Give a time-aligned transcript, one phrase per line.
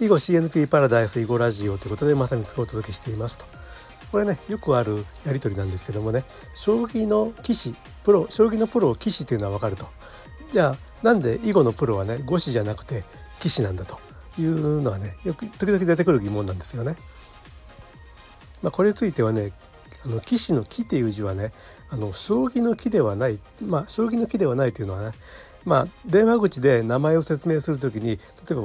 [0.00, 3.44] 囲碁 CNP パラダイス囲碁ラジオということでまさにお届けしていますと。
[4.10, 9.86] これねよくあるやり取りなんですけどもね将棋の棋士プロ将棋のプロを棋士というのは分かると
[10.52, 13.04] じゃあなんで囲碁のプロはね碁士じゃなくて
[13.40, 14.00] 棋士なんだと
[14.38, 16.96] いうのはねよく時々出てくる疑問なんですよね。
[18.62, 19.52] まあ、これについてはね
[20.04, 21.52] あの棋士の棋っていう字はね
[21.90, 25.16] あの将棋の棋ではないまあ将棋の棋ではないというのはね
[25.64, 28.18] まあ電話口で名前を説明する時に例
[28.52, 28.62] えば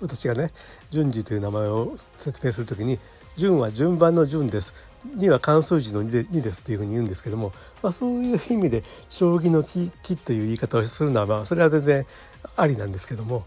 [0.00, 0.50] 私がね
[0.90, 2.98] 順次という名前を説明する時に
[3.36, 4.74] 順は順番の順です
[5.14, 12.06] には漢数字の2で ,2 ですというふうに言うんですけども、まあ、そういう意味で将棋の木木という言い方をするのは、まあ、それは全然
[12.56, 13.44] ありなんですけども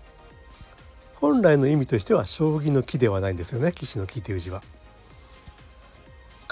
[1.15, 4.61] 本来の意味としては将棋の木ではないんですよね棋士の木という字は。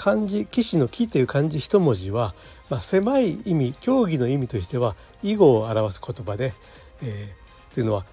[0.00, 2.34] 漢字棋士の木という漢字一文字は、
[2.70, 6.54] まあ、狭い意味競技の意味としては囲碁を表す言葉で、
[7.02, 8.06] えー、というのは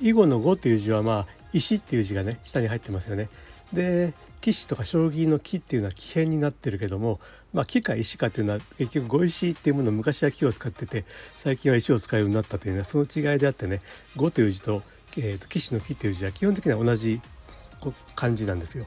[0.00, 3.28] 囲碁の碁という字はまあ石っていう字がね下に入ってますよね。
[3.74, 7.20] で棋士とか将棋の木っていうのは木片になってるけども、
[7.52, 11.04] まあ、木か石かっていうのは結局碁石っていうものを昔は木を使ってて
[11.36, 13.82] 最近は石を使うようになったというのはその違いであってね
[14.16, 14.82] 「碁」という字と,、
[15.18, 17.20] えーと、騎士の木っていう字は基本的には同じ
[18.14, 18.86] 漢字なんですよ。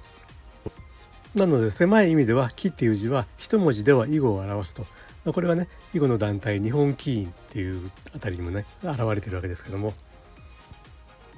[1.35, 4.85] なので狭い意味では「木」っていう字は一文字では囲碁を表すと。
[5.31, 9.93] これはね囲碁の団体日本棋院っていうあたりにもね現れてるわけですけども。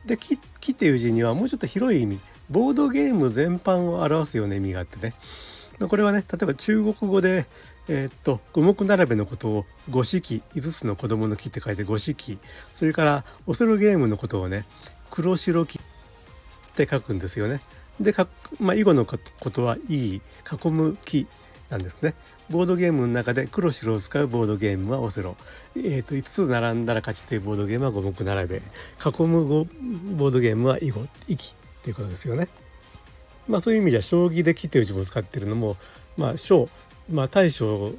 [0.06, 0.36] で木
[0.72, 2.20] 「」っていう字にはもうちょっと広い意味
[2.50, 5.14] ボードゲーム全般を表すような意味があってね
[5.80, 7.46] これはね例えば中国語で、
[7.88, 12.38] えー、っと五目並べのことを五色5つの子供の木って書いて五色
[12.74, 14.66] それからオセロゲームのことをね
[15.10, 15.82] 黒白木っ
[16.76, 17.62] て書くんですよね。
[18.00, 18.28] でか、
[18.60, 19.18] まあ、囲碁のこ
[19.52, 20.22] とはいい
[20.64, 21.28] 囲む木
[21.70, 22.14] なんですね。
[22.50, 25.36] ボードゲームの中で黒白を使うボードゲームはオセロ、
[25.76, 28.62] えー、と5つ並んだら勝ちというボードゲームは五目並べ囲
[29.24, 32.48] むボードゲームは囲碁息っていうことですよね。
[33.48, 35.78] まあそういう意味では将棋で木という字も使ってるのも
[36.18, 36.70] まあ将
[37.12, 37.94] まあ大将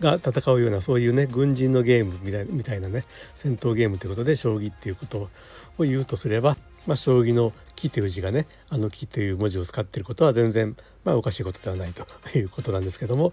[0.00, 3.04] が戦うようなそういうね軍人のゲームみたいみたいなね
[3.36, 5.30] 戦闘ゲームということで将棋っていうこと
[5.78, 12.06] を言うとすれば、まあ、将棋の「木」という字がねあの「木」という文字を使ってることは全然、まあ、おかしいことではないと
[12.38, 13.32] いうことなんですけども、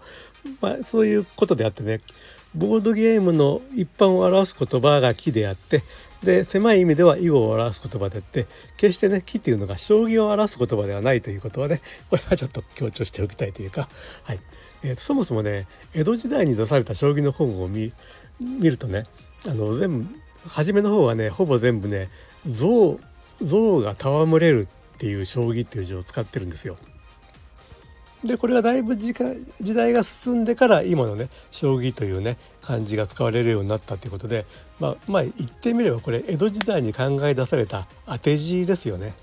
[0.60, 2.00] まあ、そういうことであってね
[2.54, 5.82] ボードゲームの一般を表す言葉が「木」であって
[6.22, 8.46] で狭い意味では囲碁を表す言葉であって
[8.76, 11.80] 決してね木っていうのが将棋を表す言葉ではないということはね
[12.10, 13.88] これはちょっと強調しておきたいというか、
[14.24, 14.40] はい。
[14.84, 17.92] えー、そもそもね江戸時代に出された将棋の本を見
[18.40, 19.04] るとね
[19.46, 22.08] あの全部初めの方はねほぼ全部ね
[22.46, 22.98] 象
[23.44, 26.76] 象が戯れるっていう将棋っていう字を使ってるんですよ。
[28.24, 34.46] でこれがだいぶ時間時代が進んでから今のね将棋というね漢字が使われるようになったということで
[34.78, 39.14] まあまあ言ってみればこれ江戸時代に考え出された当て字ですよね。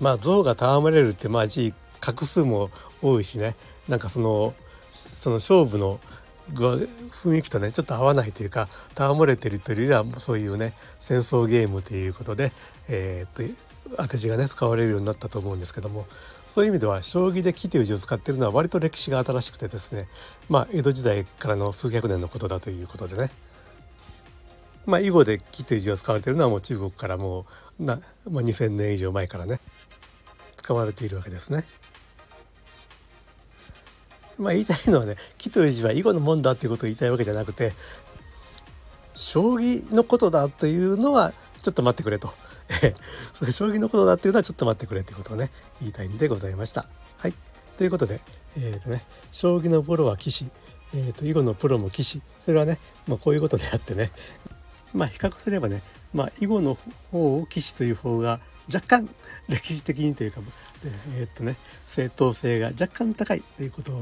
[0.00, 2.70] まあ象が戯れるってまあ字画数も
[3.02, 3.54] 多いしね
[3.88, 4.54] なんかその
[4.90, 6.00] その勝負の
[6.54, 12.52] 雰囲気とねちょっと合わないというか戯れてるというよりはそういうね戦争ゲームということで、
[12.88, 13.54] えー、っと
[13.96, 16.06] 当て字がね使われるようになったと思うんですけども
[16.48, 20.08] そういう意味では将棋で「木」という字を使ってるのは割と歴史が新しくてですね
[20.48, 23.30] まあ江戸時代からの数百年のことだということでね
[24.86, 27.46] まあ囲碁で「木」という字を使われてるのはもう中国からも
[27.78, 29.60] うな、まあ、2,000年以上前からね
[30.56, 31.64] 使われているわけですね。
[34.40, 37.72] まあ言いたいのはね「木」という字は囲碁のもんだっていうことを言いたいわけじゃなくて
[39.14, 42.32] 将棋のことだというのはちょっと待ってくれと。
[43.34, 45.50] それ将棋のことだっていうのはちょっと待ってくれっていうことをね
[45.80, 46.86] 言いたいんでございました。
[47.18, 47.34] はい。
[47.76, 48.20] ということで、
[48.56, 49.02] えーとね、
[49.32, 50.48] 将棋のプロは棋士、
[50.94, 52.22] えーと、囲碁のプロも棋士。
[52.38, 54.10] それはね、まあ、こういうことであってね。
[54.94, 55.82] まあ比較すればね、
[56.14, 56.78] まあ、囲碁の
[57.10, 58.40] 方を棋士という方が
[58.72, 59.08] 若干
[59.48, 60.40] 歴史的にというか、
[61.14, 61.56] えー、っとね
[61.86, 63.92] 正当性が若干高いということ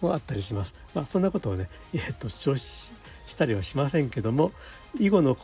[0.00, 0.74] もあったりします。
[0.94, 2.90] まあ、そんなことをね、えー、っと主張し
[3.36, 4.52] たりはしませんけども
[4.98, 5.36] 囲碁の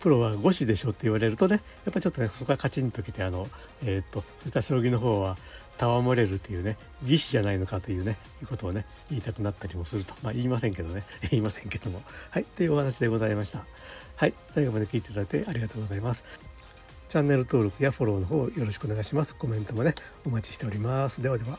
[0.00, 3.46] プロは5子でしょって言われるとねやっぱちょっとねそこがカチンときてあの
[3.82, 5.36] えー、っとそうした将棋の方は
[5.78, 12.02] 戯れるっていうね義士じゃないのかというねいうことをね言いたくなったりもするとまあ言いませんけどね 言いませんけども。
[12.30, 13.64] はいというお話でございました。
[14.16, 16.24] はい最後まで聞いていただいてありがとうございます。
[17.08, 19.34] チャンネル登録やフォローの方よろしくお願いします。
[19.34, 19.94] コメントもね、
[20.24, 21.22] お待ちしております。
[21.22, 21.58] ではでは。